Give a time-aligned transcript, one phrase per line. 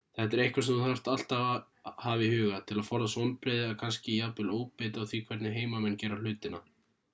[0.17, 1.43] þetta er eitthvað sem þú þarft alltaf
[1.89, 5.23] að hafa í huga til að forðast vonbrigði eða kannski jafnvel óbeit á á því
[5.29, 6.67] hvernig heimamenn gera hlutina